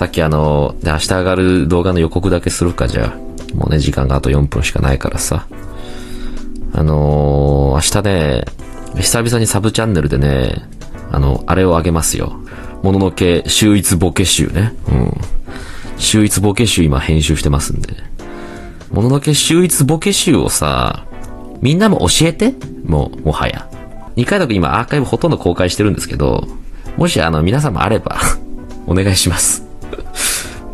[0.00, 3.54] さっきあの、で、明日上がる動画の予告だけするか、じゃあ。
[3.54, 5.46] もうね、時間があと4分しかないからさ。
[6.72, 8.44] あのー、明日ね、
[8.96, 10.54] 久々にサブチャンネルでね、
[11.12, 12.40] あの、あれをあげますよ。
[12.82, 14.72] もののけ、秀逸ボケ集ね。
[14.88, 15.20] うん。
[15.98, 17.94] 秀逸ボケ集今編集してますんで。
[18.90, 21.04] もののけ秀逸ボケ集をさ、
[21.60, 22.54] みんなも教えて？
[22.86, 23.68] もう、もはや。
[24.16, 26.48] 二回だけ今アーカイブほとんど公開してるんですけど、
[26.96, 28.18] もしあの皆様あれば
[28.88, 29.68] お願いします。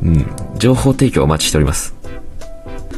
[0.02, 0.26] うん。
[0.58, 1.94] 情報提供お待ちしております。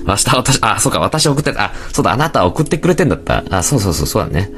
[0.06, 3.44] 明日私、あ、そうか、私送って、あ、そうだ、あなた送ってくれてんだった。
[3.50, 4.50] あ、そうそうそう、そうだね。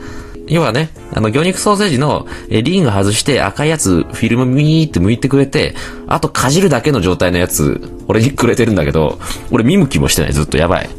[0.46, 5.74] 要はね、あの、魚肉ソーセージの、え、リング外して赤いやつ、フィルムミーって剥いてくれて、
[6.08, 9.18] あとかじるだけの状態のやつ、俺にくれてるんだけど、
[9.50, 10.90] 俺見向きもしてない、ずっとやばい。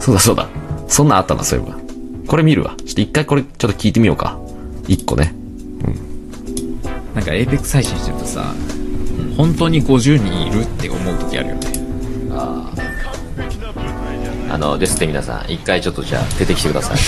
[0.00, 0.48] そうだそうだ。
[0.86, 1.78] そんなんあったな、そういえば。
[2.26, 2.74] これ見るわ。
[2.84, 4.38] ちょっと一回これちょっと聞いてみようか。
[4.86, 5.34] 一個ね。
[5.86, 7.14] うん。
[7.14, 8.54] なんか Apex 配信してるとさ、
[9.36, 11.60] 本当に50人いるって思う時あるよね。
[12.32, 12.84] ああ。
[14.54, 16.98] あのですって皆さん一回ちょっとじゃあ出てきてください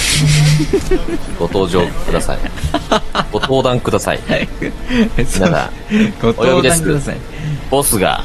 [1.39, 2.39] ご登場ください
[3.31, 4.21] ご登壇ください
[5.17, 5.71] 皆さん
[6.21, 7.17] ご登壇ください
[7.71, 8.25] ボスが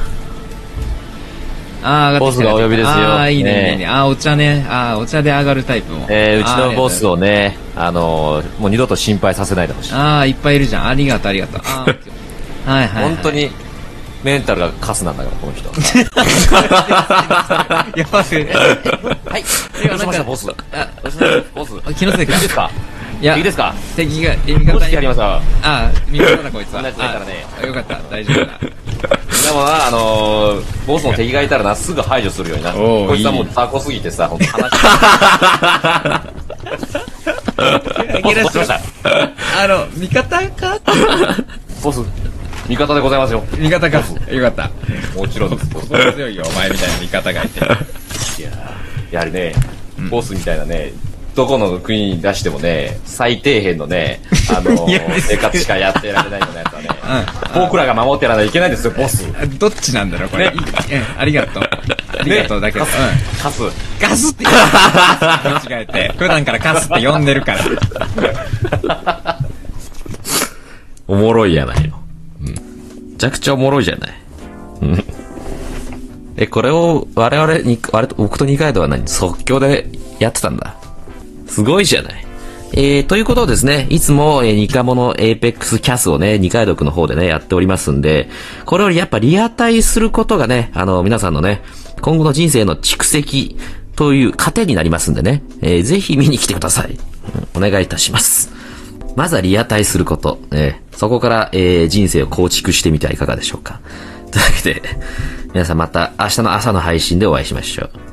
[1.83, 2.89] ああ、ボスがお呼びですよ。
[2.89, 3.87] ああ、いいね、いいね。
[3.87, 4.65] ああ、お茶ね。
[4.69, 6.05] ああ、お茶で上がるタイプも。
[6.09, 9.93] えー、うちのボスをね、あのもう二度と心配させないでほしい。
[9.93, 10.87] ああ、いっぱいいるじゃん。
[10.87, 11.61] ありがとう、ありがとう。
[11.65, 11.85] あ
[12.67, 13.03] あ、 はいはい。
[13.03, 13.49] 本当に、
[14.23, 15.67] メンタルがカスなんだから、この人。
[17.99, 18.23] やばい。
[18.23, 19.43] はい。
[19.89, 20.45] どうしました、ボス。
[21.55, 21.71] ボス。
[21.95, 22.33] 気のせいか。
[22.35, 22.69] いいですか？
[23.21, 23.73] いや、いいですか？
[23.95, 24.93] 敵が、味方に。
[24.93, 25.35] やりました。
[25.35, 26.73] ああ、味方だ、こいつは。
[26.73, 27.45] そんなやつないからね。
[27.67, 28.59] よかった、大丈夫だ。
[28.59, 32.73] でもな、あのー、ボスの敵がいたらな、すぐ排除するようにな。
[32.73, 34.71] こいつはもう雑魚すぎてさ、ほんと話
[38.21, 38.79] ボス、どうしました？
[39.63, 40.77] あの、味方か？
[41.83, 41.99] ボス、
[42.71, 43.43] 味方でございますよ。
[43.59, 43.97] 味方か。
[44.31, 44.71] よかった。
[45.19, 45.69] もちろんです。
[45.71, 47.59] 心強いよ、 お前みたいな味方がいて。
[48.39, 48.49] いや
[49.11, 49.53] やはりね、
[50.09, 50.93] ボスみたいなね、
[51.35, 54.87] どこの国に出してもね、最底辺のね、あの
[55.19, 56.89] 生活しかやってられないようなやつはね、
[57.55, 59.25] うん、僕らが守ってやらないといけないんですよ、ボス。
[59.59, 60.45] どっちなんだろう、これ。
[60.45, 60.53] ね、
[61.17, 61.63] ありがとう。
[61.63, 62.85] ありがとうだけど。
[62.85, 62.91] ね、
[63.41, 63.61] カス。
[63.99, 66.13] カスって言間違えて。
[66.17, 69.37] 普段からカスって呼んでるから。
[71.09, 72.00] おもろいやないの。
[73.21, 74.13] ちゃくちゃおもろいじゃない。
[74.81, 75.03] うん。
[76.37, 79.07] え、これを我々に、我僕と二階堂は何？
[79.07, 79.87] 即興で
[80.17, 80.75] やってたんだ。
[81.45, 82.25] すごいじゃない。
[82.73, 88.27] えー、ということをですね、いつも、えー、ニカモのエーペックスキャスをね、二階堂くの方でね、やっておりますんで、
[88.65, 91.61] これよりやっぱリアタイすることがね、あの、皆さんのね、
[92.01, 93.55] 今後の人生の蓄積
[93.95, 96.97] という糧になりますんでね、えー、ぜひ見に来てください。
[97.55, 98.60] うん、お願いいたします。
[99.15, 100.39] まずはリアタイすること。
[100.51, 103.81] えー、そこから、えー、人生を構築してみてはいかがでしょうか。
[104.31, 104.81] というわけで、
[105.53, 108.10] 皆さんまた明日の朝の配信でお会いしましょう。